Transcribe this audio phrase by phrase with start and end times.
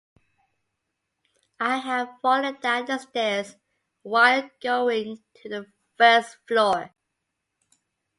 [1.59, 3.55] I have fallen down the stairs
[4.01, 6.89] while going to the first floor.